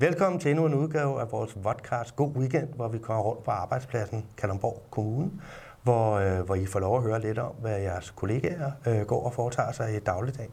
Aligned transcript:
Velkommen 0.00 0.40
til 0.40 0.50
endnu 0.50 0.66
en 0.66 0.74
udgave 0.74 1.20
af 1.20 1.32
vores 1.32 1.56
podcast 1.62 2.16
God 2.16 2.30
Weekend, 2.36 2.68
hvor 2.74 2.88
vi 2.88 2.98
kommer 2.98 3.22
rundt 3.22 3.44
på 3.44 3.50
arbejdspladsen 3.50 4.26
Kalundborg 4.36 4.82
Kommune, 4.90 5.30
hvor, 5.82 6.12
øh, 6.14 6.40
hvor 6.40 6.54
I 6.54 6.66
får 6.66 6.80
lov 6.80 6.96
at 6.96 7.02
høre 7.02 7.20
lidt 7.20 7.38
om, 7.38 7.52
hvad 7.60 7.78
jeres 7.78 8.10
kollegaer 8.10 8.70
øh, 8.86 9.00
går 9.00 9.24
og 9.24 9.32
foretager 9.34 9.72
sig 9.72 9.96
i 9.96 9.98
dagligdagen. 9.98 10.50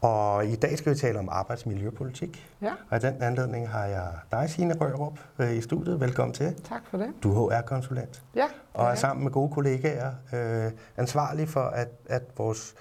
Og 0.00 0.46
i 0.46 0.56
dag 0.56 0.78
skal 0.78 0.92
vi 0.94 0.98
tale 0.98 1.18
om 1.18 1.28
arbejdsmiljøpolitik. 1.28 2.50
Ja. 2.62 2.72
Og 2.90 2.96
i 2.96 3.00
den 3.00 3.22
anledning 3.22 3.68
har 3.68 3.84
jeg 3.84 4.08
dig, 4.30 4.50
Signe 4.50 4.74
Rørup, 4.80 5.18
øh, 5.38 5.52
i 5.56 5.60
studiet. 5.60 6.00
Velkommen 6.00 6.34
til. 6.34 6.54
Tak 6.64 6.82
for 6.90 6.98
det. 6.98 7.08
Du 7.22 7.46
er 7.46 7.56
HR-konsulent 7.58 8.22
Ja. 8.34 8.46
og 8.74 8.86
er 8.86 8.94
sammen 8.94 9.24
med 9.24 9.32
gode 9.32 9.52
kollegaer 9.52 10.12
øh, 10.32 10.72
ansvarlig 10.96 11.48
for, 11.48 11.60
at, 11.64 11.88
at 12.06 12.22
vores 12.36 12.74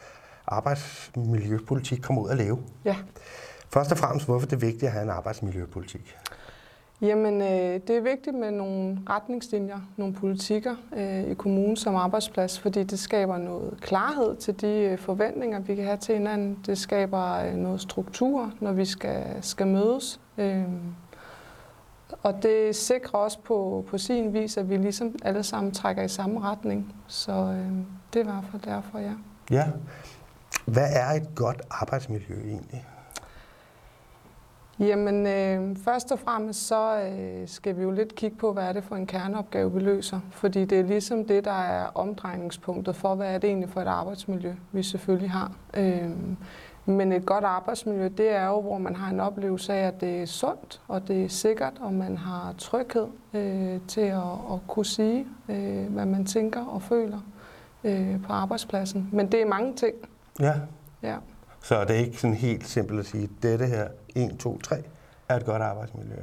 arbejdsmiljøpolitik 0.48 2.00
kommer 2.02 2.22
ud 2.22 2.30
at 2.30 2.38
leve. 2.38 2.60
Ja. 2.86 2.96
Først 3.76 3.92
og 3.92 3.98
fremmest, 3.98 4.26
hvorfor 4.26 4.48
det 4.48 4.56
er 4.56 4.60
vigtigt 4.60 4.84
at 4.84 4.92
have 4.92 5.04
en 5.04 5.10
arbejdsmiljøpolitik? 5.10 6.16
Jamen, 7.02 7.42
øh, 7.42 7.82
det 7.88 7.90
er 7.90 8.02
vigtigt 8.02 8.36
med 8.36 8.52
nogle 8.52 9.00
retningslinjer, 9.10 9.80
nogle 9.98 10.14
politikker 10.14 10.76
øh, 10.96 11.24
i 11.24 11.34
kommunen 11.34 11.76
som 11.76 11.96
arbejdsplads, 11.96 12.60
fordi 12.60 12.84
det 12.84 13.00
skaber 13.00 13.38
noget 13.38 13.78
klarhed 13.82 14.36
til 14.36 14.62
de 14.62 14.68
øh, 14.68 14.98
forventninger, 14.98 15.60
vi 15.60 15.76
kan 15.76 15.86
have 15.86 15.98
til 15.98 16.16
hinanden. 16.16 16.60
Det 16.66 16.78
skaber 16.78 17.34
øh, 17.34 17.54
noget 17.54 17.82
struktur, 17.82 18.52
når 18.60 18.72
vi 18.72 18.86
skal, 18.86 19.24
skal 19.42 19.68
mødes. 19.68 20.20
Øh, 20.38 20.64
og 22.24 22.44
det 22.44 22.76
sikrer 22.76 23.20
også 23.20 23.40
på, 23.40 23.86
på 23.90 23.98
sin 23.98 24.34
vis, 24.34 24.58
at 24.58 24.70
vi 24.70 24.78
ligesom 24.78 25.16
alle 25.24 25.44
sammen 25.44 25.74
trækker 25.74 26.04
i 26.04 26.08
samme 26.08 26.42
retning. 26.42 26.96
Så 27.08 27.32
øh, 27.32 27.72
det 28.14 28.24
hvert 28.24 28.44
fald 28.52 28.62
derfor, 28.62 29.00
ja. 29.00 29.14
Ja. 29.52 29.68
Hvad 30.66 30.88
er 30.92 31.10
et 31.10 31.28
godt 31.36 31.62
arbejdsmiljø 31.72 32.36
egentlig? 32.36 32.86
Jamen, 34.80 35.28
øh, 35.28 35.78
først 35.78 36.12
og 36.12 36.20
fremmest 36.20 36.68
så 36.68 37.00
øh, 37.00 37.48
skal 37.48 37.78
vi 37.78 37.82
jo 37.82 37.92
lidt 37.92 38.16
kigge 38.16 38.38
på, 38.38 38.54
hvad 38.54 38.64
er 38.64 38.74
det 38.74 38.84
for 38.84 38.96
en 38.96 39.08
kerneopgave, 39.08 39.74
vi 39.74 39.80
løser. 39.80 40.20
Fordi 40.32 40.66
det 40.66 40.80
er 40.80 40.84
ligesom 40.84 41.26
det, 41.26 41.46
der 41.46 41.52
er 41.52 41.86
omdrejningspunktet 41.96 42.96
for, 42.96 43.16
hvad 43.16 43.34
er 43.34 43.38
det 43.38 43.48
egentlig 43.48 43.70
for 43.70 43.82
et 43.82 43.88
arbejdsmiljø, 43.88 44.54
vi 44.72 44.84
selvfølgelig 44.84 45.32
har. 45.32 45.52
Øh, 45.74 46.10
men 46.86 47.12
et 47.12 47.26
godt 47.26 47.44
arbejdsmiljø, 47.44 48.10
det 48.18 48.30
er 48.30 48.48
jo, 48.48 48.62
hvor 48.62 48.78
man 48.78 48.96
har 48.96 49.10
en 49.10 49.20
oplevelse 49.20 49.74
af, 49.74 49.88
at 49.88 50.02
det 50.02 50.22
er 50.22 50.26
sundt, 50.26 50.82
og 50.88 51.08
det 51.08 51.24
er 51.24 51.30
sikkert, 51.30 51.74
og 51.80 51.94
man 51.94 52.18
har 52.18 52.54
tryghed 52.58 53.08
øh, 53.34 53.80
til 53.88 54.02
at, 54.02 54.18
at 54.54 54.60
kunne 54.68 54.86
sige, 54.86 55.28
øh, 55.50 55.86
hvad 55.94 56.06
man 56.06 56.26
tænker 56.26 56.66
og 56.66 56.82
føler 56.82 57.20
øh, 57.84 58.24
på 58.24 58.34
arbejdspladsen. 58.34 59.10
Men 59.12 59.32
det 59.32 59.42
er 59.42 59.46
mange 59.46 59.74
ting. 59.74 59.96
Ja. 60.40 60.54
Ja. 61.04 61.16
Så 61.66 61.82
det 61.82 61.90
er 61.90 62.00
ikke 62.00 62.18
sådan 62.18 62.36
helt 62.36 62.68
simpelt 62.68 63.00
at 63.00 63.06
sige, 63.06 63.24
at 63.24 63.44
dette 63.44 63.66
her, 63.66 63.88
1, 64.16 64.38
2, 64.40 64.58
3, 64.58 64.76
er 65.30 65.36
et 65.36 65.46
godt 65.46 65.62
arbejdsmiljø. 65.62 66.16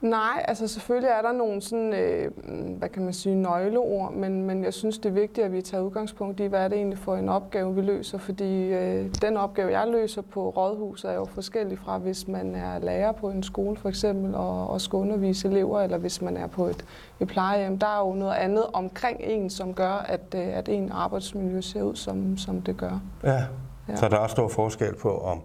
Nej, 0.00 0.44
altså 0.48 0.68
selvfølgelig 0.68 1.08
er 1.08 1.22
der 1.22 1.32
nogle 1.32 1.62
sådan, 1.62 1.94
øh, 1.94 2.30
hvad 2.78 2.88
kan 2.88 3.04
man 3.04 3.12
sige, 3.12 3.34
nøgleord, 3.34 4.12
men, 4.12 4.44
men 4.44 4.64
jeg 4.64 4.74
synes, 4.74 4.98
det 4.98 5.08
er 5.08 5.12
vigtigt, 5.12 5.44
at 5.44 5.52
vi 5.52 5.62
tager 5.62 5.82
udgangspunkt 5.82 6.40
i, 6.40 6.44
hvad 6.44 6.60
er 6.60 6.68
det 6.68 6.76
egentlig 6.76 6.98
for 6.98 7.16
en 7.16 7.28
opgave, 7.28 7.74
vi 7.74 7.80
løser, 7.80 8.18
fordi 8.18 8.62
øh, 8.62 9.14
den 9.22 9.36
opgave, 9.36 9.78
jeg 9.78 9.88
løser 9.88 10.22
på 10.22 10.50
rådhuset, 10.50 11.10
er 11.10 11.14
jo 11.14 11.24
forskellig 11.24 11.78
fra, 11.78 11.98
hvis 11.98 12.28
man 12.28 12.54
er 12.54 12.78
lærer 12.78 13.12
på 13.12 13.30
en 13.30 13.42
skole 13.42 13.76
for 13.76 13.88
eksempel, 13.88 14.34
og, 14.34 14.70
og 14.70 14.80
skal 14.80 14.96
undervise 14.96 15.48
elever, 15.48 15.80
eller 15.80 15.98
hvis 15.98 16.22
man 16.22 16.36
er 16.36 16.46
på 16.46 16.66
et, 16.66 16.84
et 17.20 17.28
plejehjem. 17.28 17.78
Der 17.78 17.86
er 17.86 18.08
jo 18.08 18.14
noget 18.14 18.34
andet 18.34 18.64
omkring 18.72 19.20
en, 19.20 19.50
som 19.50 19.74
gør, 19.74 19.92
at, 19.92 20.34
øh, 20.34 20.56
at 20.56 20.68
en 20.68 20.92
arbejdsmiljø 20.92 21.60
ser 21.60 21.82
ud, 21.82 21.96
som, 21.96 22.38
som 22.38 22.62
det 22.62 22.76
gør. 22.76 23.00
Ja. 23.24 23.44
Ja. 23.88 23.96
Så 23.96 24.08
der 24.08 24.16
er 24.16 24.20
også 24.20 24.32
stor 24.32 24.48
forskel 24.48 24.94
på, 24.96 25.18
om 25.18 25.40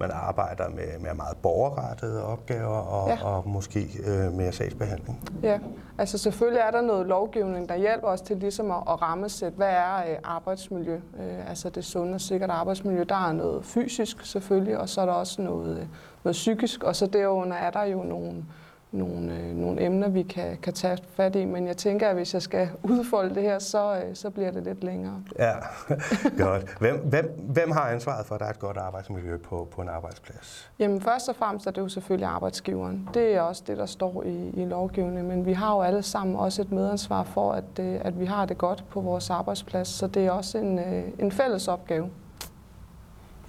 man 0.00 0.10
arbejder 0.12 0.68
med, 0.68 0.98
med 1.00 1.14
meget 1.14 1.36
borgerrettede 1.42 2.24
opgaver 2.24 2.76
og, 2.76 3.08
Ja. 3.08 3.24
og 3.24 3.48
måske 3.48 3.88
øh, 4.06 4.32
mere 4.32 4.52
sagsbehandling. 4.52 5.28
Ja, 5.42 5.58
altså 5.98 6.18
selvfølgelig 6.18 6.60
er 6.60 6.70
der 6.70 6.80
noget 6.80 7.06
lovgivning, 7.06 7.68
der 7.68 7.76
hjælper 7.76 8.08
os 8.08 8.20
til 8.20 8.36
ligesom 8.36 8.70
at, 8.70 8.76
at 8.88 9.02
rammesætte, 9.02 9.56
hvad 9.56 9.68
er 9.70 9.96
øh, 9.96 10.16
arbejdsmiljø, 10.24 10.94
øh, 10.94 11.48
altså 11.50 11.68
det 11.70 11.84
sunde 11.84 12.14
og 12.14 12.20
sikkert 12.20 12.50
arbejdsmiljø. 12.50 13.04
Der 13.08 13.28
er 13.28 13.32
noget 13.32 13.64
fysisk 13.64 14.24
selvfølgelig, 14.26 14.78
og 14.78 14.88
så 14.88 15.00
er 15.00 15.06
der 15.06 15.12
også 15.12 15.42
noget, 15.42 15.70
øh, 15.78 15.86
noget 16.24 16.34
psykisk, 16.34 16.82
og 16.82 16.96
så 16.96 17.06
derunder 17.06 17.56
er 17.56 17.70
der 17.70 17.82
jo 17.84 18.02
nogle, 18.02 18.44
nogle, 18.92 19.32
øh, 19.32 19.56
nogle 19.56 19.84
emner, 19.84 20.08
vi 20.08 20.22
kan, 20.22 20.56
kan 20.62 20.72
tage 20.72 20.98
fat 21.16 21.36
i. 21.36 21.44
Men 21.44 21.66
jeg 21.66 21.76
tænker, 21.76 22.08
at 22.08 22.14
hvis 22.14 22.34
jeg 22.34 22.42
skal 22.42 22.68
udfolde 22.90 23.34
det 23.34 23.42
her, 23.42 23.58
så, 23.58 23.94
øh, 23.94 24.14
så 24.14 24.30
bliver 24.30 24.50
det 24.50 24.64
lidt 24.64 24.84
længere. 24.84 25.22
Ja, 25.38 25.52
godt. 26.44 26.78
Hvem, 26.78 26.96
hvem, 26.96 27.30
hvem 27.38 27.70
har 27.70 27.80
ansvaret 27.80 28.26
for, 28.26 28.34
at 28.34 28.40
der 28.40 28.46
er 28.46 28.50
et 28.50 28.58
godt 28.58 28.76
arbejdsmiljø 28.76 29.36
på, 29.36 29.68
på 29.70 29.82
en 29.82 29.88
arbejdsplads? 29.88 30.70
Jamen 30.78 31.00
først 31.00 31.28
og 31.28 31.36
fremmest 31.36 31.66
er 31.66 31.70
det 31.70 31.80
jo 31.80 31.88
selvfølgelig 31.88 32.28
arbejdsgiveren. 32.28 33.08
Det 33.14 33.34
er 33.34 33.40
også 33.40 33.62
det, 33.66 33.76
der 33.76 33.86
står 33.86 34.22
i, 34.22 34.50
i 34.50 34.64
lovgivningen. 34.64 35.28
Men 35.28 35.46
vi 35.46 35.52
har 35.52 35.74
jo 35.74 35.82
alle 35.82 36.02
sammen 36.02 36.36
også 36.36 36.62
et 36.62 36.72
medansvar 36.72 37.22
for, 37.22 37.52
at, 37.52 37.78
øh, 37.80 38.00
at 38.00 38.20
vi 38.20 38.24
har 38.24 38.46
det 38.46 38.58
godt 38.58 38.84
på 38.90 39.00
vores 39.00 39.30
arbejdsplads. 39.30 39.88
Så 39.88 40.06
det 40.06 40.26
er 40.26 40.30
også 40.30 40.58
en, 40.58 40.78
øh, 40.78 41.04
en 41.18 41.32
fælles 41.32 41.68
opgave. 41.68 42.10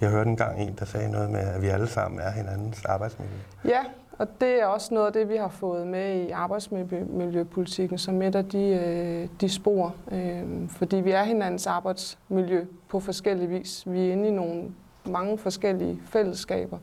Jeg 0.00 0.10
hørte 0.10 0.30
engang 0.30 0.60
en, 0.60 0.76
der 0.78 0.84
sagde 0.84 1.10
noget 1.10 1.30
med, 1.30 1.40
at 1.40 1.62
vi 1.62 1.66
alle 1.66 1.86
sammen 1.86 2.20
er 2.20 2.30
hinandens 2.30 2.84
arbejdsmiljø. 2.84 3.36
Ja, 3.64 3.80
og 4.20 4.40
det 4.40 4.62
er 4.62 4.66
også 4.66 4.94
noget 4.94 5.06
af 5.06 5.12
det, 5.12 5.28
vi 5.28 5.36
har 5.36 5.48
fået 5.48 5.86
med 5.86 6.14
i 6.14 6.30
arbejdsmiljøpolitikken 6.30 7.98
som 7.98 8.22
et 8.22 8.34
af 8.34 8.44
de, 8.44 8.64
øh, 8.64 9.28
de 9.40 9.48
spor. 9.48 9.94
Øh, 10.12 10.68
fordi 10.68 10.96
vi 10.96 11.10
er 11.10 11.22
hinandens 11.22 11.66
arbejdsmiljø 11.66 12.64
på 12.88 13.00
forskellige 13.00 13.48
vis. 13.48 13.82
Vi 13.86 14.08
er 14.08 14.12
inde 14.12 14.28
i 14.28 14.30
nogle 14.30 14.64
mange 15.04 15.38
forskellige 15.38 16.00
fællesskaber. 16.06 16.78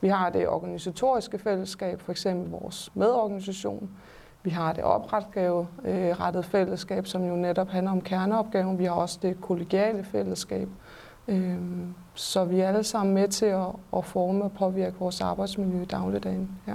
Vi 0.00 0.08
har 0.08 0.30
det 0.30 0.48
organisatoriske 0.48 1.38
fællesskab, 1.38 2.00
for 2.00 2.12
eksempel 2.12 2.50
vores 2.50 2.90
medorganisation. 2.94 3.90
Vi 4.42 4.50
har 4.50 4.72
det 4.72 4.84
opretgaverettede 4.84 6.44
øh, 6.44 6.50
fællesskab, 6.50 7.06
som 7.06 7.24
jo 7.24 7.36
netop 7.36 7.68
handler 7.68 7.92
om 7.92 8.00
kerneopgaven. 8.00 8.78
Vi 8.78 8.84
har 8.84 8.92
også 8.92 9.18
det 9.22 9.40
kollegiale 9.40 10.04
fællesskab. 10.04 10.68
Øhm, 11.28 11.94
Så 12.14 12.44
vi 12.44 12.60
er 12.60 12.68
alle 12.68 12.84
sammen 12.84 13.14
med 13.14 13.28
til 13.28 13.46
at, 13.46 13.66
at 13.96 14.04
forme 14.04 14.44
og 14.44 14.52
påvirke 14.58 14.96
vores 14.98 15.20
arbejdsmiljø 15.20 15.82
i 15.82 15.84
dagligdagen. 15.84 16.50
Ja. 16.68 16.74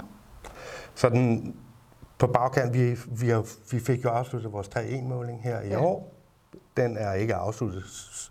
Så 0.96 1.10
den, 1.10 1.56
på 2.18 2.28
bagkant, 2.28 2.74
vi, 2.74 2.98
vi, 3.08 3.30
har, 3.30 3.46
vi 3.72 3.80
fik 3.80 4.04
jo 4.04 4.10
afsluttet 4.10 4.52
vores 4.54 4.68
3-1-måling 4.68 5.44
her 5.44 5.62
i 5.62 5.68
Ja. 5.68 5.82
år. 5.82 6.12
Den 6.78 6.98
er 6.98 7.14
ikke 7.14 7.36
afsluttet 7.36 7.84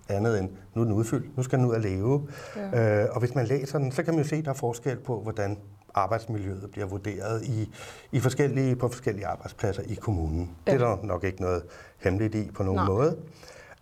andet 0.09 0.39
end, 0.39 0.51
nu 0.75 0.81
er 0.81 0.85
den 0.85 0.95
udfyldt, 0.95 1.37
nu 1.37 1.43
skal 1.43 1.59
den 1.59 1.67
ud 1.67 1.75
at 1.75 1.81
leve. 1.83 2.29
Ja. 2.57 3.03
Øh, 3.03 3.09
og 3.13 3.21
hvis 3.21 3.35
man 3.35 3.47
læser 3.47 3.79
den, 3.79 3.93
så 3.93 4.03
kan 4.03 4.15
man 4.15 4.23
jo 4.23 4.29
se, 4.29 4.37
at 4.37 4.45
der 4.45 4.51
er 4.51 4.55
forskel 4.55 4.99
på, 5.01 5.21
hvordan 5.21 5.59
arbejdsmiljøet 5.95 6.69
bliver 6.73 6.87
vurderet 6.87 7.43
i, 7.45 7.71
i 8.13 8.21
forskellige, 8.21 8.77
på 8.77 8.89
forskellige 8.89 9.27
arbejdspladser 9.27 9.83
i 9.87 9.95
kommunen. 9.95 10.57
Ja. 10.67 10.73
Det 10.73 10.83
er 10.83 10.87
der 10.89 11.03
nok 11.03 11.25
ikke 11.25 11.41
noget 11.41 11.63
hemmeligt 12.01 12.35
i 12.35 12.51
på 12.55 12.63
nogen 12.63 12.77
Nej. 12.77 12.87
måde. 12.87 13.17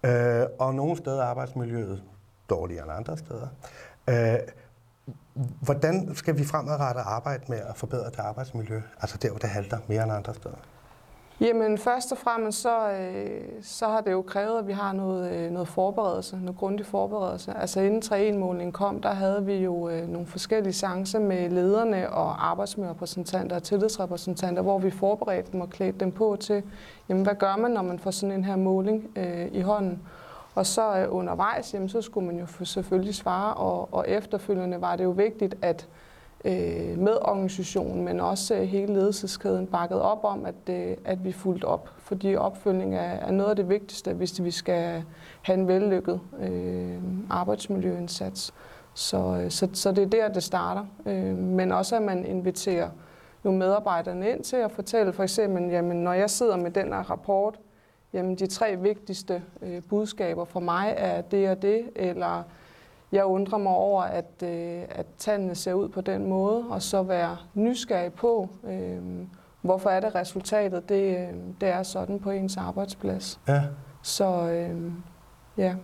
Øh, 0.07 0.47
og 0.59 0.75
nogle 0.75 0.97
steder 0.97 1.23
er 1.23 1.27
arbejdsmiljøet 1.27 2.03
dårligere 2.55 2.85
end 2.85 2.93
andre 2.93 3.17
steder. 3.17 3.49
Øh, 4.11 4.39
hvordan 5.61 6.15
skal 6.15 6.39
vi 6.39 6.45
fremadrettet 6.45 7.03
arbejde 7.07 7.45
med 7.49 7.59
at 7.59 7.77
forbedre 7.77 8.11
det 8.11 8.19
arbejdsmiljø? 8.19 8.81
Altså 9.01 9.19
der, 9.23 9.31
hvor 9.31 9.39
det 9.39 9.49
halter 9.49 9.79
mere 9.89 10.03
end 10.03 10.13
andre 10.13 10.35
steder. 10.35 10.57
Jamen 11.41 11.79
først 11.79 12.13
og 12.13 12.19
fremmest 12.19 12.61
så, 12.61 12.91
øh, 12.91 13.41
så 13.63 13.89
har 13.89 14.01
det 14.01 14.13
jo 14.13 14.23
krævet, 14.23 14.59
at 14.59 14.67
vi 14.67 14.73
har 14.73 14.93
noget, 14.93 15.33
øh, 15.33 15.51
noget 15.51 15.69
forberedelse, 15.69 16.37
noget 16.37 16.57
grundig 16.57 16.87
forberedelse. 16.87 17.53
Altså 17.53 17.81
inden 17.81 18.03
3 18.03 18.33
målingen 18.33 18.73
kom, 18.73 19.01
der 19.01 19.13
havde 19.13 19.45
vi 19.47 19.55
jo 19.55 19.89
øh, 19.89 20.09
nogle 20.09 20.27
forskellige 20.27 20.73
chancer 20.73 21.19
med 21.19 21.51
lederne 21.51 22.11
og 22.11 22.51
arbejdsmiljørepræsentanter 22.51 23.57
og 23.57 23.63
tillidsrepræsentanter, 23.63 24.63
hvor 24.63 24.79
vi 24.79 24.91
forberedte 24.91 25.53
dem 25.53 25.61
og 25.61 25.71
klædte 25.71 25.99
dem 26.01 26.13
på 26.13 26.37
til, 26.41 26.63
jamen 27.09 27.23
hvad 27.23 27.35
gør 27.35 27.57
man, 27.57 27.71
når 27.71 27.83
man 27.83 27.99
får 27.99 28.11
sådan 28.11 28.37
en 28.37 28.45
her 28.45 28.57
måling 28.57 29.11
øh, 29.17 29.49
i 29.53 29.61
hånden? 29.61 30.03
Og 30.55 30.67
så 30.67 30.99
øh, 30.99 31.15
undervejs, 31.15 31.75
jamen, 31.75 31.89
så 31.89 32.01
skulle 32.01 32.27
man 32.27 32.39
jo 32.39 32.65
selvfølgelig 32.65 33.15
svare, 33.15 33.55
og, 33.55 33.95
og 33.95 34.09
efterfølgende 34.09 34.81
var 34.81 34.97
det 34.97 35.05
jo 35.05 35.11
vigtigt, 35.11 35.55
at 35.63 35.89
øh, 36.45 36.99
med 36.99 37.17
organisationen, 37.23 38.05
men 38.05 38.21
også 38.21 38.55
øh, 38.55 38.63
hele 38.63 38.95
ledelseskæden 38.95 39.67
bakket 39.67 40.01
op 40.01 40.25
om, 40.25 40.47
at, 40.47 40.75
øh, 40.75 40.97
at 41.05 41.25
vi 41.25 41.33
fulgte 41.33 41.65
op. 41.65 41.89
Fordi 41.99 42.37
opfølgning 42.37 42.95
er, 42.95 43.01
er 43.01 43.31
noget 43.31 43.51
af 43.51 43.57
det 43.57 43.69
vigtigste, 43.69 44.13
hvis 44.13 44.45
vi 44.45 44.51
skal 44.51 45.05
have 45.43 45.59
en 45.59 45.69
vellykket 45.69 46.21
øh, 46.41 46.99
arbejdsmiljøindsats. 47.31 48.55
Så, 48.95 49.41
øh, 49.45 49.51
så, 49.51 49.69
så 49.73 49.93
det 49.93 50.05
er 50.05 50.09
der, 50.09 50.29
det 50.29 50.43
starter. 50.43 50.85
Øh, 51.07 51.39
men 51.39 51.73
også, 51.73 51.97
at 51.97 52.03
man 52.03 52.27
inviterer 52.27 52.89
nogle 53.43 53.59
medarbejderne 53.59 54.31
ind 54.31 54.45
til 54.45 54.57
at 54.57 54.73
fortælle, 54.73 55.13
for 55.13 55.23
eksempel, 55.23 55.71
jamen, 55.71 55.97
når 55.97 56.13
jeg 56.13 56.31
sidder 56.31 56.57
med 56.57 56.71
den 56.71 56.93
her 56.93 57.11
rapport, 57.11 57.59
jamen, 58.13 58.35
de 58.35 58.47
tre 58.47 58.77
vigtigste 58.77 59.43
øh, 59.63 59.83
budskaber 59.89 60.45
for 60.45 60.61
mig 60.61 60.95
er 60.97 61.21
det 61.21 61.51
og 61.51 61.63
det, 61.63 61.91
eller 61.97 62.43
jeg 63.13 63.25
undrer 63.25 63.59
mig 63.59 63.73
over, 63.73 64.03
at, 64.03 64.43
øh, 64.45 64.83
at 64.89 65.07
tallene 65.19 65.55
ser 65.55 65.73
ud 65.73 65.89
på 65.89 66.01
den 66.01 66.27
måde, 66.29 66.65
og 66.71 66.83
så 66.83 67.03
være 67.03 67.37
nysgerrig 67.55 68.13
på, 68.13 68.49
øh, 68.65 69.27
hvorfor 69.63 69.91
er 69.91 70.01
det 70.01 70.15
resultatet, 70.15 70.89
det, 70.89 71.19
øh, 71.19 71.35
det 71.61 71.69
er 71.69 71.83
sådan 71.83 72.21
på 72.21 72.31
ens 72.31 72.57
arbejdsplads. 72.57 73.41
Ja. 73.49 73.63
Så 74.03 74.51
øh, 74.51 74.93
ja, 75.57 75.75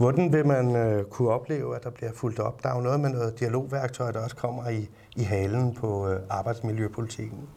Hvordan 0.00 0.32
vil 0.32 0.46
man 0.46 0.76
øh, 0.76 1.04
kunne 1.04 1.30
opleve, 1.30 1.76
at 1.76 1.84
der 1.84 1.90
bliver 1.90 2.12
fuldt 2.12 2.38
op? 2.38 2.62
Der 2.62 2.68
er 2.68 2.74
jo 2.76 2.80
noget 2.80 3.00
med 3.00 3.10
noget 3.10 3.40
dialogværktøj, 3.40 4.10
der 4.10 4.24
også 4.24 4.36
kommer 4.36 4.68
i, 4.68 4.88
i 5.16 5.22
halen 5.22 5.74
på 5.74 6.08
øh, 6.08 6.20
arbejdsmiljøpolitikken. 6.30 7.48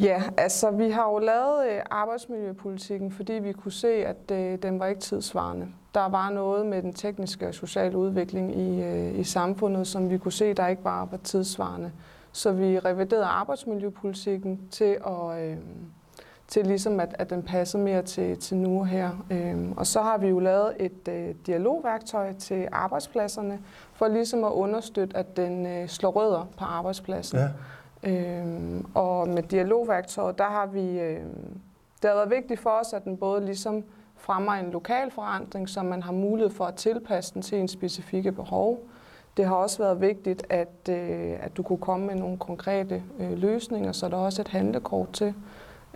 Ja, 0.00 0.22
altså 0.36 0.70
vi 0.70 0.90
har 0.90 1.10
jo 1.10 1.18
lavet 1.18 1.66
øh, 1.70 1.80
arbejdsmiljøpolitikken, 1.90 3.12
fordi 3.12 3.32
vi 3.32 3.52
kunne 3.52 3.72
se, 3.72 3.88
at 3.88 4.30
øh, 4.32 4.58
den 4.62 4.80
var 4.80 4.86
ikke 4.86 5.00
tidsvarende. 5.00 5.68
Der 5.94 6.08
var 6.08 6.30
noget 6.30 6.66
med 6.66 6.82
den 6.82 6.92
tekniske 6.92 7.48
og 7.48 7.54
sociale 7.54 7.98
udvikling 7.98 8.56
i, 8.56 8.82
øh, 8.82 9.18
i 9.18 9.24
samfundet, 9.24 9.86
som 9.86 10.10
vi 10.10 10.18
kunne 10.18 10.32
se, 10.32 10.54
der 10.54 10.66
ikke 10.66 10.82
bare 10.82 11.08
var 11.10 11.16
tidsvarende. 11.16 11.92
Så 12.32 12.52
vi 12.52 12.78
reviderede 12.78 13.24
arbejdsmiljøpolitikken 13.24 14.60
til 14.70 14.96
at... 15.06 15.40
Øh, 15.42 15.56
til 16.48 16.66
ligesom 16.66 17.00
at, 17.00 17.14
at 17.18 17.30
den 17.30 17.42
passede 17.42 17.82
mere 17.82 18.02
til, 18.02 18.38
til 18.38 18.56
nu 18.56 18.80
og 18.80 18.86
her. 18.86 19.10
Øhm, 19.30 19.72
og 19.76 19.86
så 19.86 20.02
har 20.02 20.18
vi 20.18 20.28
jo 20.28 20.38
lavet 20.38 20.72
et 20.80 21.08
øh, 21.08 21.34
dialogværktøj 21.46 22.32
til 22.32 22.68
arbejdspladserne, 22.72 23.58
for 23.92 24.08
ligesom 24.08 24.44
at 24.44 24.50
understøtte, 24.50 25.16
at 25.16 25.36
den 25.36 25.66
øh, 25.66 25.88
slår 25.88 26.10
rødder 26.10 26.48
på 26.58 26.64
arbejdspladsen. 26.64 27.38
Ja. 27.38 27.48
Øhm, 28.02 28.86
og 28.94 29.28
med 29.28 29.42
dialogværktøjet, 29.42 30.38
der 30.38 30.44
har 30.44 30.66
vi, 30.66 31.00
øhm, 31.00 31.60
det 32.02 32.10
har 32.10 32.14
været 32.14 32.30
vigtigt 32.30 32.60
for 32.60 32.70
os, 32.70 32.92
at 32.92 33.04
den 33.04 33.16
både 33.16 33.44
ligesom 33.44 33.84
fremmer 34.16 34.52
en 34.52 34.70
lokal 34.70 35.10
forandring, 35.10 35.68
så 35.68 35.82
man 35.82 36.02
har 36.02 36.12
mulighed 36.12 36.50
for 36.50 36.64
at 36.64 36.74
tilpasse 36.74 37.34
den 37.34 37.42
til 37.42 37.58
en 37.58 37.68
specifikke 37.68 38.32
behov. 38.32 38.80
Det 39.36 39.44
har 39.44 39.54
også 39.54 39.78
været 39.78 40.00
vigtigt, 40.00 40.46
at, 40.48 40.88
øh, 40.88 41.36
at 41.40 41.56
du 41.56 41.62
kunne 41.62 41.78
komme 41.78 42.06
med 42.06 42.14
nogle 42.14 42.38
konkrete 42.38 43.02
øh, 43.20 43.32
løsninger, 43.32 43.92
så 43.92 44.08
der 44.08 44.16
er 44.16 44.20
også 44.20 44.42
et 44.42 44.48
handlekort 44.48 45.12
til, 45.12 45.34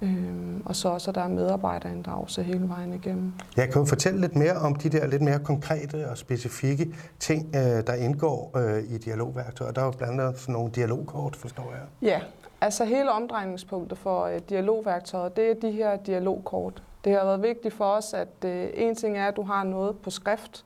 Øhm, 0.02 0.62
og 0.64 0.76
så 0.76 0.88
også, 0.88 1.10
at 1.10 1.14
der 1.14 1.20
er 1.20 1.28
medarbejderinddragelse 1.28 2.42
hele 2.42 2.68
vejen 2.68 2.92
igennem. 2.92 3.32
Jeg 3.56 3.70
kan 3.70 3.82
jo 3.82 3.84
fortælle 3.84 4.20
lidt 4.20 4.36
mere 4.36 4.56
om 4.56 4.74
de 4.74 4.88
der 4.88 5.06
lidt 5.06 5.22
mere 5.22 5.38
konkrete 5.38 6.10
og 6.10 6.18
specifikke 6.18 6.94
ting, 7.18 7.46
øh, 7.54 7.86
der 7.86 7.94
indgår 7.94 8.52
øh, 8.56 8.82
i 8.82 8.98
dialogværktøjet. 8.98 9.76
Der 9.76 9.82
er 9.82 9.86
jo 9.86 9.90
blandt 9.90 10.20
andet 10.20 10.38
sådan 10.38 10.52
nogle 10.52 10.70
dialogkort, 10.70 11.36
forstår 11.36 11.72
jeg. 11.72 12.08
Ja, 12.08 12.20
altså 12.60 12.84
hele 12.84 13.10
omdrejningspunktet 13.10 13.98
for 13.98 14.24
øh, 14.24 14.40
dialogværktøjet, 14.48 15.36
det 15.36 15.50
er 15.50 15.54
de 15.54 15.70
her 15.70 15.96
dialogkort. 15.96 16.82
Det 17.04 17.12
har 17.12 17.24
været 17.24 17.42
vigtigt 17.42 17.74
for 17.74 17.84
os, 17.84 18.14
at 18.14 18.44
øh, 18.44 18.68
en 18.74 18.94
ting 18.94 19.18
er, 19.18 19.26
at 19.26 19.36
du 19.36 19.42
har 19.42 19.64
noget 19.64 19.98
på 19.98 20.10
skrift, 20.10 20.64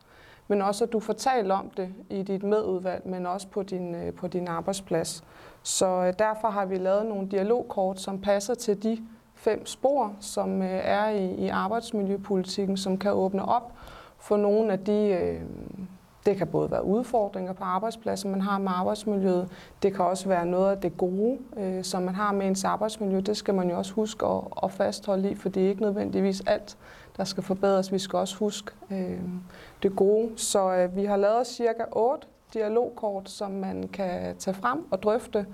men 0.48 0.62
også 0.62 0.84
at 0.84 0.92
du 0.92 1.00
fortæller 1.00 1.54
om 1.54 1.70
det 1.76 1.88
i 2.10 2.22
dit 2.22 2.42
medudvalg, 2.42 3.08
men 3.08 3.26
også 3.26 3.48
på 3.48 3.62
din, 3.62 3.94
øh, 3.94 4.12
på 4.12 4.26
din 4.26 4.48
arbejdsplads. 4.48 5.24
Så 5.62 5.86
øh, 5.86 6.12
derfor 6.18 6.48
har 6.48 6.64
vi 6.64 6.76
lavet 6.76 7.06
nogle 7.06 7.28
dialogkort, 7.28 8.00
som 8.00 8.20
passer 8.20 8.54
til 8.54 8.82
de 8.82 8.98
fem 9.38 9.66
spor, 9.66 10.12
som 10.20 10.62
øh, 10.62 10.68
er 10.68 11.08
i, 11.08 11.34
i 11.34 11.48
arbejdsmiljøpolitikken, 11.48 12.76
som 12.76 12.98
kan 12.98 13.12
åbne 13.12 13.44
op 13.44 13.72
for 14.18 14.36
nogle 14.36 14.72
af 14.72 14.78
de... 14.78 14.92
Øh, 14.92 15.40
det 16.26 16.36
kan 16.36 16.46
både 16.46 16.70
være 16.70 16.84
udfordringer 16.84 17.52
på 17.52 17.64
arbejdspladsen, 17.64 18.30
man 18.30 18.40
har 18.40 18.58
med 18.58 18.70
arbejdsmiljøet. 18.74 19.48
Det 19.82 19.94
kan 19.94 20.04
også 20.04 20.28
være 20.28 20.46
noget 20.46 20.70
af 20.70 20.80
det 20.80 20.96
gode, 20.96 21.38
øh, 21.56 21.84
som 21.84 22.02
man 22.02 22.14
har 22.14 22.32
med 22.32 22.46
ens 22.46 22.64
arbejdsmiljø. 22.64 23.20
Det 23.20 23.36
skal 23.36 23.54
man 23.54 23.70
jo 23.70 23.78
også 23.78 23.92
huske 23.92 24.26
at, 24.26 24.40
at 24.62 24.72
fastholde 24.72 25.30
i, 25.30 25.34
for 25.34 25.48
det 25.48 25.64
er 25.64 25.68
ikke 25.68 25.82
nødvendigvis 25.82 26.42
alt, 26.46 26.76
der 27.16 27.24
skal 27.24 27.42
forbedres. 27.42 27.92
Vi 27.92 27.98
skal 27.98 28.16
også 28.16 28.36
huske 28.36 28.70
øh, 28.90 29.20
det 29.82 29.96
gode. 29.96 30.30
Så 30.36 30.74
øh, 30.74 30.96
vi 30.96 31.04
har 31.04 31.16
lavet 31.16 31.46
cirka 31.46 31.84
otte 31.92 32.26
dialogkort, 32.54 33.30
som 33.30 33.50
man 33.50 33.88
kan 33.88 34.36
tage 34.36 34.54
frem 34.54 34.86
og 34.90 35.02
drøfte 35.02 35.46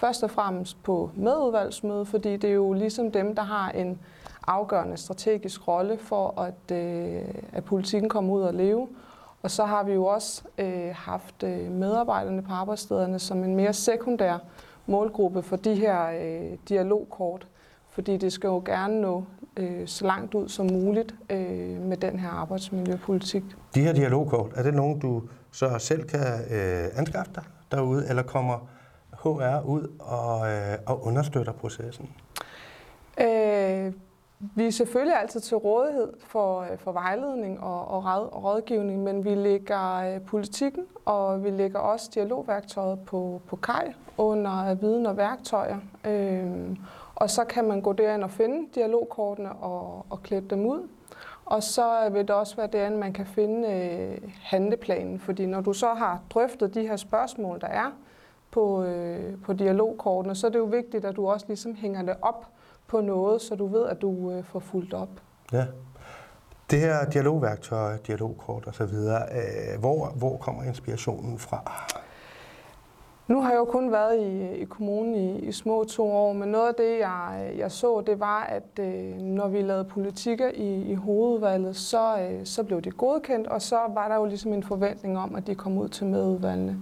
Først 0.00 0.22
og 0.22 0.30
fremmest 0.30 0.82
på 0.82 1.10
medudvalgsmøde, 1.14 2.06
fordi 2.06 2.36
det 2.36 2.50
er 2.50 2.54
jo 2.54 2.72
ligesom 2.72 3.12
dem, 3.12 3.34
der 3.34 3.42
har 3.42 3.70
en 3.70 3.98
afgørende 4.46 4.96
strategisk 4.96 5.68
rolle 5.68 5.98
for, 5.98 6.40
at, 6.40 6.76
øh, 6.76 7.22
at 7.52 7.64
politikken 7.64 8.08
kommer 8.08 8.32
ud 8.32 8.42
og 8.42 8.54
leve. 8.54 8.88
Og 9.42 9.50
så 9.50 9.64
har 9.64 9.82
vi 9.82 9.92
jo 9.92 10.04
også 10.04 10.42
øh, 10.58 10.94
haft 10.94 11.42
øh, 11.42 11.70
medarbejderne 11.70 12.42
på 12.42 12.52
arbejdsstederne 12.52 13.18
som 13.18 13.44
en 13.44 13.56
mere 13.56 13.72
sekundær 13.72 14.38
målgruppe 14.86 15.42
for 15.42 15.56
de 15.56 15.74
her 15.74 16.10
øh, 16.10 16.58
dialogkort, 16.68 17.46
fordi 17.88 18.16
det 18.16 18.32
skal 18.32 18.48
jo 18.48 18.62
gerne 18.64 19.00
nå 19.00 19.24
øh, 19.56 19.88
så 19.88 20.06
langt 20.06 20.34
ud 20.34 20.48
som 20.48 20.66
muligt 20.66 21.14
øh, 21.30 21.80
med 21.80 21.96
den 21.96 22.18
her 22.18 22.28
arbejdsmiljøpolitik. 22.28 23.42
De 23.74 23.80
her 23.80 23.92
dialogkort, 23.92 24.50
er 24.54 24.62
det 24.62 24.74
nogen, 24.74 24.98
du 24.98 25.22
så 25.50 25.78
selv 25.78 26.02
kan 26.02 26.26
øh, 26.50 26.84
anskaffe 26.94 27.32
dig 27.34 27.42
derude, 27.70 28.08
eller 28.08 28.22
kommer 28.22 28.68
HR 29.22 29.66
ud 29.66 29.88
og, 29.98 30.50
øh, 30.50 30.78
og 30.86 31.06
understøtter 31.06 31.52
processen? 31.52 32.10
Øh, 33.20 33.92
vi 34.40 34.66
er 34.66 34.70
selvfølgelig 34.70 35.20
altid 35.20 35.40
til 35.40 35.56
rådighed 35.56 36.12
for, 36.18 36.60
øh, 36.60 36.78
for 36.78 36.92
vejledning 36.92 37.60
og, 37.60 37.88
og 37.88 38.44
rådgivning, 38.44 39.02
men 39.02 39.24
vi 39.24 39.34
lægger 39.34 40.14
øh, 40.14 40.20
politikken, 40.20 40.84
og 41.04 41.44
vi 41.44 41.50
lægger 41.50 41.78
også 41.78 42.10
dialogværktøjet 42.14 42.98
på, 43.06 43.40
på 43.46 43.56
kaj 43.56 43.92
under 44.18 44.74
viden 44.74 45.06
og 45.06 45.16
værktøjer. 45.16 45.78
Øh, 46.04 46.76
og 47.14 47.30
så 47.30 47.44
kan 47.44 47.64
man 47.64 47.80
gå 47.80 47.92
derind 47.92 48.24
og 48.24 48.30
finde 48.30 48.68
dialogkortene 48.74 49.52
og, 49.52 50.06
og 50.10 50.22
klippe 50.22 50.54
dem 50.54 50.66
ud. 50.66 50.88
Og 51.44 51.62
så 51.62 52.08
vil 52.12 52.20
det 52.28 52.30
også 52.30 52.56
være 52.56 52.66
derinde, 52.66 52.98
man 52.98 53.12
kan 53.12 53.26
finde 53.26 53.68
øh, 53.68 54.30
handleplanen, 54.42 55.18
fordi 55.18 55.46
når 55.46 55.60
du 55.60 55.72
så 55.72 55.94
har 55.94 56.20
drøftet 56.30 56.74
de 56.74 56.88
her 56.88 56.96
spørgsmål, 56.96 57.60
der 57.60 57.66
er, 57.66 57.90
på, 58.50 58.84
øh, 58.84 59.34
på 59.44 59.52
dialogkortene, 59.52 60.34
så 60.34 60.46
er 60.46 60.50
det 60.50 60.58
jo 60.58 60.64
vigtigt, 60.64 61.04
at 61.04 61.16
du 61.16 61.28
også 61.28 61.46
ligesom 61.48 61.74
hænger 61.74 62.02
det 62.02 62.14
op 62.22 62.46
på 62.86 63.00
noget, 63.00 63.42
så 63.42 63.54
du 63.54 63.66
ved, 63.66 63.86
at 63.86 64.02
du 64.02 64.30
øh, 64.30 64.44
får 64.44 64.58
fuldt 64.58 64.94
op. 64.94 65.10
Ja. 65.52 65.66
Det 66.70 66.80
her 66.80 67.04
dialogværktøj, 67.04 67.96
dialogkort 67.96 68.66
osv., 68.66 68.82
øh, 68.82 69.80
hvor, 69.80 70.06
hvor 70.16 70.36
kommer 70.36 70.62
inspirationen 70.62 71.38
fra? 71.38 71.72
Nu 73.30 73.40
har 73.40 73.50
jeg 73.50 73.58
jo 73.58 73.64
kun 73.64 73.92
været 73.92 74.18
i, 74.18 74.50
i 74.50 74.64
kommunen 74.64 75.14
i, 75.14 75.38
i 75.38 75.52
små 75.52 75.84
to 75.84 76.12
år, 76.12 76.32
men 76.32 76.48
noget 76.48 76.68
af 76.68 76.74
det, 76.74 76.98
jeg, 76.98 77.52
jeg 77.58 77.72
så, 77.72 78.02
det 78.06 78.20
var, 78.20 78.42
at 78.42 78.84
øh, 78.84 79.16
når 79.16 79.48
vi 79.48 79.62
lavede 79.62 79.84
politikker 79.84 80.48
i, 80.54 80.82
i 80.82 80.94
hovedudvalget, 80.94 81.76
så, 81.76 82.20
øh, 82.20 82.46
så 82.46 82.64
blev 82.64 82.82
det 82.82 82.96
godkendt, 82.96 83.46
og 83.46 83.62
så 83.62 83.78
var 83.94 84.08
der 84.08 84.16
jo 84.16 84.24
ligesom 84.24 84.52
en 84.52 84.62
forventning 84.62 85.18
om, 85.18 85.34
at 85.34 85.46
de 85.46 85.54
kom 85.54 85.78
ud 85.78 85.88
til 85.88 86.06
medudvalgene. 86.06 86.76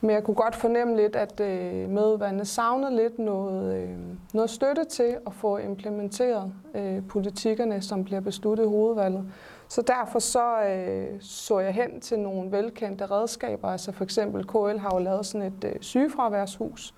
Men 0.00 0.10
jeg 0.10 0.24
kunne 0.24 0.34
godt 0.34 0.56
fornemme 0.56 0.96
lidt, 0.96 1.16
at 1.16 1.40
øh, 1.40 1.88
medudvalgene 1.88 2.44
savnede 2.44 2.96
lidt 2.96 3.18
noget, 3.18 3.76
øh, 3.76 3.96
noget 4.34 4.50
støtte 4.50 4.84
til 4.84 5.16
at 5.26 5.34
få 5.34 5.56
implementeret 5.56 6.52
øh, 6.74 7.06
politikkerne, 7.08 7.82
som 7.82 8.04
bliver 8.04 8.20
besluttet 8.20 8.64
i 8.64 8.68
hovedvalget. 8.68 9.24
Så 9.68 9.82
derfor 9.82 10.18
så, 10.18 10.62
øh, 10.62 11.20
så 11.20 11.58
jeg 11.58 11.74
hen 11.74 12.00
til 12.00 12.18
nogle 12.18 12.52
velkendte 12.52 13.06
redskaber. 13.06 13.68
Altså 13.68 13.92
for 13.92 14.04
eksempel 14.04 14.46
KL 14.46 14.78
har 14.78 14.90
jo 14.92 14.98
lavet 14.98 15.26
sådan 15.26 15.46
et 15.46 15.64
øh, 15.64 15.72
sygefraværshus, 15.80 16.94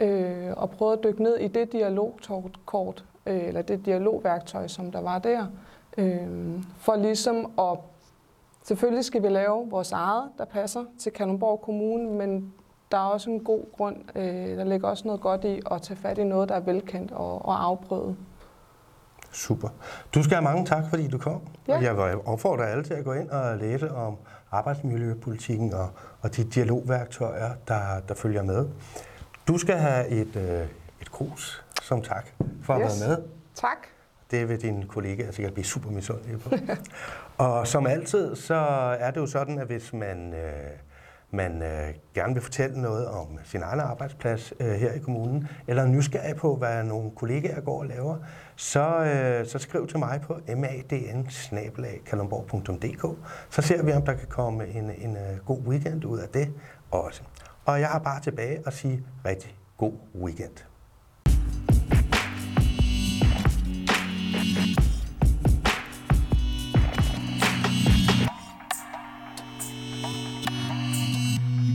øh, 0.00 0.50
og 0.56 0.70
prøvet 0.70 0.96
at 0.96 1.04
dykke 1.04 1.22
ned 1.22 1.36
i 1.36 1.48
det 1.48 1.72
dialogkort, 1.72 3.04
øh, 3.26 3.48
eller 3.48 3.62
det 3.62 3.86
dialogværktøj, 3.86 4.68
som 4.68 4.92
der 4.92 5.00
var 5.00 5.18
der, 5.18 5.46
øh, 5.98 6.28
for 6.78 6.96
ligesom 6.96 7.52
at 7.58 7.78
Selvfølgelig 8.62 9.04
skal 9.04 9.22
vi 9.22 9.28
lave 9.28 9.70
vores 9.70 9.92
eget, 9.92 10.30
der 10.38 10.44
passer 10.44 10.84
til 10.98 11.12
Kalundborg 11.12 11.60
Kommune, 11.60 12.10
men 12.10 12.52
der 12.92 12.98
er 12.98 13.02
også 13.02 13.30
en 13.30 13.44
god 13.44 13.64
grund, 13.76 13.96
øh, 14.16 14.56
der 14.56 14.64
ligger 14.64 14.88
også 14.88 15.02
noget 15.06 15.20
godt 15.20 15.44
i 15.44 15.60
at 15.70 15.82
tage 15.82 15.96
fat 15.96 16.18
i 16.18 16.24
noget, 16.24 16.48
der 16.48 16.54
er 16.54 16.60
velkendt 16.60 17.12
og, 17.12 17.44
og 17.44 17.64
afprøvet. 17.64 18.16
Super. 19.32 19.68
Du 20.14 20.22
skal 20.22 20.34
have 20.34 20.44
mange 20.44 20.66
tak, 20.66 20.84
fordi 20.90 21.08
du 21.08 21.18
kom. 21.18 21.40
Ja. 21.68 21.78
Jeg 21.78 21.96
vil 21.96 22.16
opfordre 22.26 22.70
alle 22.70 22.84
til 22.84 22.94
at 22.94 23.04
gå 23.04 23.12
ind 23.12 23.28
og 23.28 23.56
læse 23.56 23.92
om 23.92 24.16
arbejdsmiljøpolitikken 24.50 25.74
og, 25.74 25.88
og 26.20 26.36
de 26.36 26.44
dialogværktøjer, 26.44 27.50
der, 27.68 28.00
der 28.08 28.14
følger 28.14 28.42
med. 28.42 28.68
Du 29.48 29.58
skal 29.58 29.76
have 29.76 30.08
et, 30.08 30.36
øh, 30.36 30.66
et 31.00 31.12
krus 31.12 31.64
som 31.82 32.02
tak 32.02 32.26
for 32.62 32.74
at 32.74 32.82
yes. 32.84 33.00
være 33.00 33.08
med. 33.08 33.24
Tak. 33.54 33.86
Det 34.32 34.48
vil 34.48 34.62
din 34.62 34.86
kollega 34.86 35.30
sikkert 35.30 35.52
blive 35.52 35.64
super 35.64 35.90
misundelig 35.90 36.40
på. 36.40 36.50
og 37.44 37.66
som 37.66 37.86
altid, 37.86 38.36
så 38.36 38.54
er 39.00 39.10
det 39.10 39.20
jo 39.20 39.26
sådan, 39.26 39.58
at 39.58 39.66
hvis 39.66 39.92
man, 39.92 40.34
øh, 40.34 40.70
man 41.30 41.62
øh, 41.62 41.94
gerne 42.14 42.34
vil 42.34 42.42
fortælle 42.42 42.82
noget 42.82 43.06
om 43.06 43.38
sin 43.44 43.62
egen 43.62 43.80
arbejdsplads 43.80 44.54
øh, 44.60 44.72
her 44.72 44.92
i 44.92 44.98
kommunen, 44.98 45.48
eller 45.66 45.82
er 45.82 45.86
nysgerrig 45.86 46.36
på, 46.36 46.56
hvad 46.56 46.84
nogle 46.84 47.10
kollegaer 47.10 47.60
går 47.60 47.78
og 47.78 47.86
laver, 47.86 48.16
så, 48.56 49.04
øh, 49.04 49.46
så 49.46 49.58
skriv 49.58 49.86
til 49.86 49.98
mig 49.98 50.20
på 50.20 50.40
madn 50.56 51.28
Så 53.50 53.62
ser 53.62 53.82
vi, 53.82 53.92
om 53.92 54.02
der 54.02 54.14
kan 54.14 54.28
komme 54.28 54.66
en, 54.66 54.90
en 54.98 55.10
uh, 55.10 55.46
god 55.46 55.58
weekend 55.58 56.04
ud 56.04 56.18
af 56.18 56.28
det 56.28 56.52
også. 56.90 57.22
Og 57.64 57.80
jeg 57.80 57.88
har 57.88 57.98
bare 57.98 58.20
tilbage 58.20 58.62
at 58.66 58.72
sige 58.72 59.04
rigtig 59.26 59.56
god 59.76 59.92
weekend. 60.14 60.71